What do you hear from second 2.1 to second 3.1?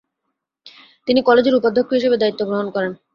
দায়িত্ব গ্রহণ করেন।